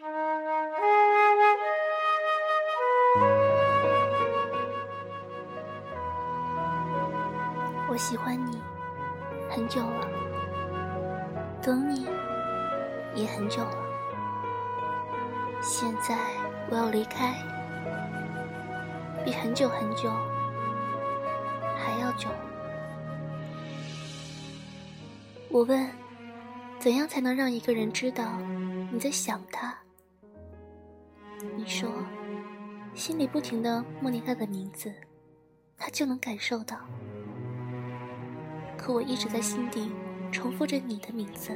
[0.00, 0.06] 我
[7.96, 8.62] 喜欢你
[9.50, 10.08] 很久了，
[11.60, 12.06] 等你
[13.16, 13.74] 也很久了。
[15.60, 16.16] 现在
[16.70, 17.34] 我要离开，
[19.24, 20.08] 比很久很久
[21.76, 22.28] 还要久。
[25.48, 25.90] 我问：
[26.78, 28.24] 怎样才能让一个人知道
[28.92, 29.76] 你在想他？
[31.56, 31.88] 你说：
[32.94, 34.92] 心里不停的默念他的名字，
[35.76, 36.76] 他就能感受到。
[38.76, 39.92] 可我一直在心底
[40.32, 41.52] 重复着你的名字，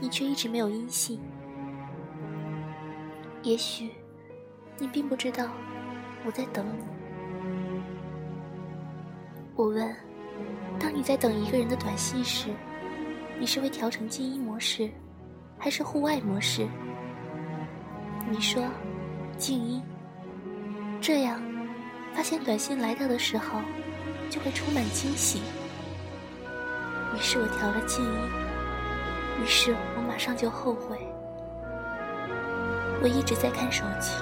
[0.00, 1.20] 你却一直没有音信。
[3.42, 3.90] 也许，
[4.78, 5.50] 你并不知道
[6.24, 6.84] 我在等你。
[9.54, 9.94] 我问：
[10.78, 12.50] 当你在等一个人的短信时，
[13.38, 14.90] 你是会调成静音模式，
[15.58, 16.66] 还是户外模式？
[18.30, 18.62] 你说：
[19.36, 19.82] 静音。
[21.00, 21.40] 这样，
[22.14, 23.60] 发现短信来到的时候，
[24.30, 25.42] 就会充满惊喜。
[27.14, 28.10] 于是我调了静音，
[29.42, 30.98] 于是我马上就后悔。
[33.02, 34.12] 我一直在看手机，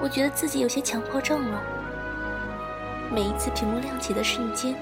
[0.00, 1.62] 我觉得自己有些强迫症了。
[3.10, 4.74] 每一次屏幕亮起的瞬间，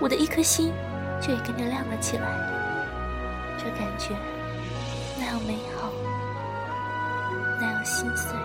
[0.00, 0.72] 我的一颗心
[1.20, 2.26] 就也跟着亮了起来。
[3.58, 4.16] 这感觉
[5.18, 5.92] 那样美好，
[7.78, 8.36] 那样心碎。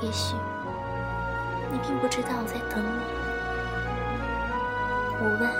[0.00, 0.34] 也许
[1.70, 3.00] 你并不知道我在等你。
[5.18, 5.50] 我问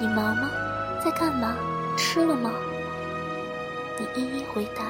[0.00, 0.50] 你忙吗？
[1.02, 1.56] 在干嘛？
[1.96, 2.50] 吃了吗？
[3.98, 4.84] 你一一回答：“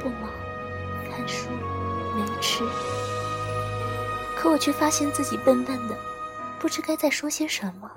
[0.00, 0.28] 不忙，
[1.10, 1.48] 看书，
[2.16, 2.64] 没吃。”
[4.36, 5.96] 可我却发现自己笨笨的，
[6.58, 7.90] 不知该再说些什么。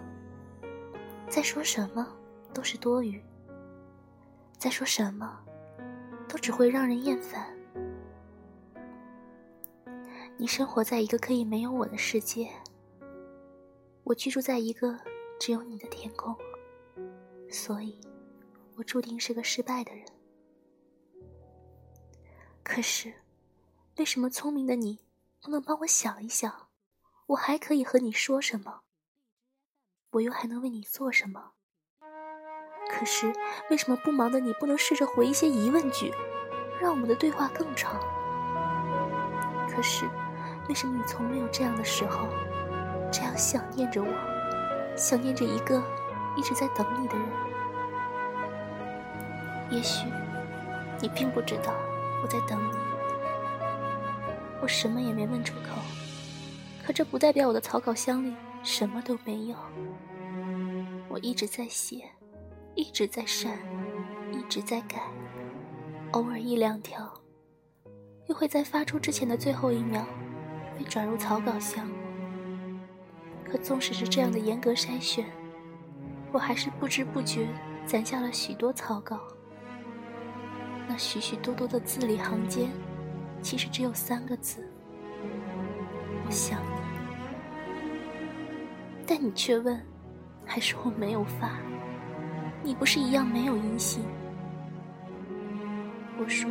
[1.28, 2.08] 再说什么
[2.54, 3.22] 都是多余，
[4.58, 5.38] 再说什么
[6.28, 7.56] 都只会让人厌烦。
[10.38, 12.52] 你生活在一个可以没有我的世界，
[14.04, 15.00] 我居住在一个
[15.40, 16.36] 只有你的天空，
[17.50, 18.00] 所以，
[18.76, 20.06] 我注定是个失败的人。
[22.64, 23.14] 可是，
[23.98, 25.00] 为什么聪明的你
[25.42, 26.68] 不能帮我想一想，
[27.28, 28.82] 我还可以和你说什么？
[30.12, 31.54] 我又还能为你做什么？
[32.90, 33.32] 可是，
[33.70, 36.14] 为什么不忙的你不能试着回一些疑问句，
[36.80, 38.00] 让我们的对话更长？
[39.70, 40.10] 可是，
[40.70, 42.28] 为什么你从没有这样的时候，
[43.12, 44.08] 这样想念着我，
[44.96, 45.82] 想念着一个
[46.38, 47.28] 一直在等你的人？
[49.72, 50.08] 也许，
[51.02, 51.74] 你并不知道。
[52.24, 52.72] 我在等你，
[54.60, 55.76] 我什么也没问出口，
[56.84, 59.56] 可这不代表我的草稿箱里什么都没有。
[61.08, 62.10] 我一直在写，
[62.76, 63.58] 一直在删，
[64.34, 65.02] 一直在改，
[66.12, 67.10] 偶尔一两条，
[68.28, 70.06] 又会在发出之前的最后一秒
[70.78, 71.90] 被转入草稿箱。
[73.50, 75.26] 可纵使是这样的严格筛选，
[76.34, 77.48] 我还是不知不觉
[77.86, 79.22] 攒下了许多草稿。
[80.86, 82.70] 那许许多多的字里行间，
[83.42, 84.70] 其实只有三个字
[86.28, 86.82] ：“我想你。”
[89.08, 89.82] 但你却问，
[90.46, 91.58] 还是我没有发？
[92.66, 94.04] 你不是一样没有音信？
[96.18, 96.50] 我说，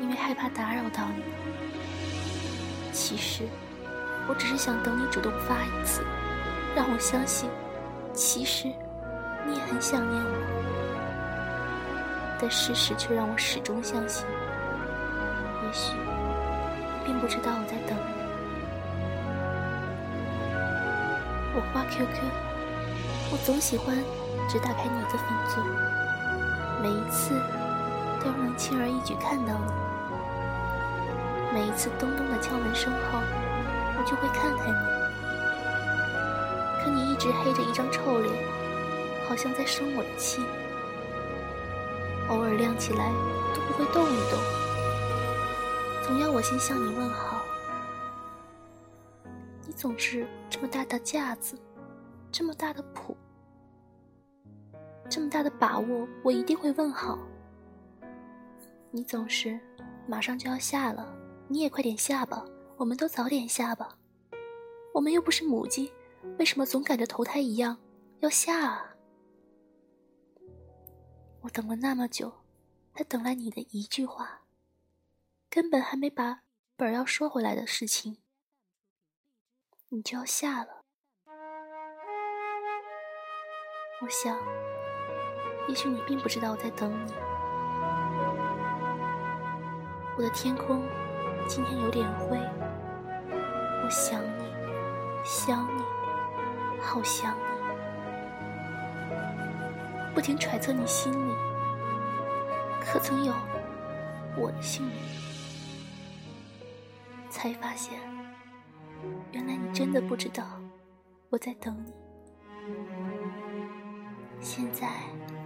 [0.00, 1.22] 因为害怕打扰到你。
[2.90, 3.46] 其实，
[4.26, 6.02] 我只是想等你主动发一次，
[6.74, 7.50] 让我相信，
[8.14, 8.66] 其实
[9.46, 10.32] 你也很想念我。
[12.40, 15.92] 但事实却让我始终相信，也许
[17.04, 18.20] 并不知道我在等你。
[21.54, 22.24] 我挂 QQ，
[23.30, 23.94] 我总喜欢
[24.50, 25.60] 只打开你的分组，
[26.82, 27.40] 每一次
[28.18, 29.72] 都能轻而易举看到你。
[31.54, 33.20] 每一次咚咚的敲门声后，
[33.96, 34.74] 我就会看看你，
[36.82, 38.34] 可你一直黑着一张臭脸，
[39.28, 40.42] 好像在生我的气。
[42.28, 43.12] 偶尔亮起来
[43.54, 44.40] 都不会动一动，
[46.02, 47.40] 总要我先向你问好。
[49.64, 51.56] 你总是这么大的架子，
[52.32, 53.16] 这么大的谱，
[55.10, 57.18] 这么大的把握，我一定会问好。
[58.92, 59.58] 你总是
[60.06, 61.12] 马上就要下了，
[61.48, 62.46] 你也快点下吧，
[62.76, 63.98] 我们都早点下吧。
[64.94, 65.92] 我们又不是母鸡，
[66.38, 67.76] 为什么总赶着投胎一样
[68.20, 68.94] 要下啊？
[71.40, 72.32] 我等了那么久，
[72.94, 74.42] 才等来你的一句话，
[75.48, 76.42] 根本还没把
[76.76, 78.18] 本要说回来的事情，
[79.88, 80.84] 你就要下了。
[84.02, 84.38] 我想，
[85.70, 87.12] 也许你并不知道我在等你，
[90.16, 90.82] 我的天空
[91.46, 92.36] 今天有点灰，
[93.36, 94.44] 我想你，
[95.22, 95.82] 想你，
[96.82, 97.44] 好想你，
[100.12, 101.32] 不停揣测你心里，
[102.80, 103.32] 可曾有
[104.36, 104.96] 我的姓名？
[107.30, 107.96] 才发现，
[109.30, 110.42] 原来你真的不知道
[111.28, 111.92] 我在等你。
[114.40, 114.88] 现在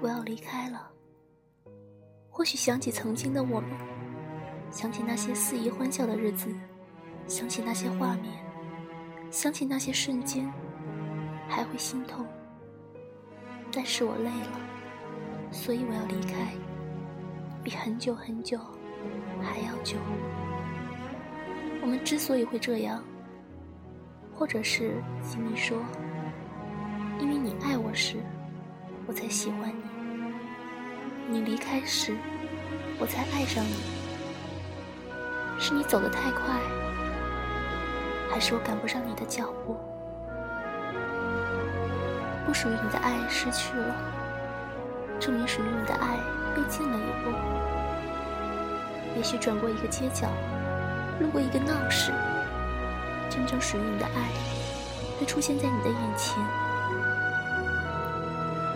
[0.05, 0.91] 我要离开了，
[2.29, 3.71] 或许想起曾经的我们，
[4.71, 6.55] 想起那些肆意欢笑的日子，
[7.27, 8.35] 想起那些画面，
[9.31, 10.53] 想起那些瞬间，
[11.49, 12.27] 还会心痛。
[13.73, 14.61] 但是我累了，
[15.51, 16.53] 所以我要离开，
[17.63, 18.59] 比很久很久
[19.41, 19.97] 还要久。
[21.81, 23.03] 我们之所以会这样，
[24.35, 25.79] 或者是吉米说，
[27.19, 28.19] 因为你爱我时。
[29.07, 29.83] 我才喜欢你，
[31.27, 32.15] 你离开时，
[32.99, 33.77] 我才爱上你。
[35.59, 36.61] 是你走得太快，
[38.31, 39.77] 还是我赶不上你的脚步？
[42.45, 43.95] 不属于你的爱失去了，
[45.19, 46.19] 证明属于你的爱
[46.57, 47.31] 又近了一步。
[49.17, 50.29] 也许转过一个街角，
[51.21, 52.13] 路过一个闹市，
[53.31, 54.29] 真正属于你的爱
[55.19, 56.37] 会出现在你的眼前。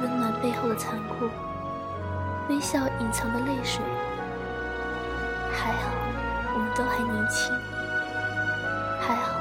[0.00, 1.28] 温暖背后的残酷，
[2.48, 3.82] 微笑隐藏的泪水。
[5.52, 5.90] 还好，
[6.54, 7.54] 我们都还年轻。
[9.00, 9.34] 还好，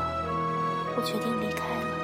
[0.95, 1.96] 我决定离开了。